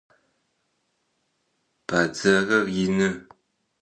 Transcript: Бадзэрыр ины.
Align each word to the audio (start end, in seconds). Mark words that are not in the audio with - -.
Бадзэрыр 1.87 2.65
ины. 2.85 3.09